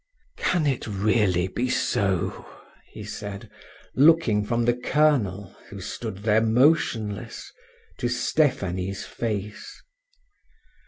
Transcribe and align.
"Can 0.37 0.65
it 0.65 0.87
really 0.87 1.47
be 1.47 1.69
so?" 1.69 2.47
he 2.87 3.03
said, 3.03 3.51
looking 3.93 4.43
from 4.43 4.65
the 4.65 4.73
colonel, 4.73 5.55
who 5.69 5.79
stood 5.79 6.23
there 6.23 6.41
motionless, 6.41 7.53
to 7.99 8.09
Stephanie's 8.09 9.05
face. 9.05 9.79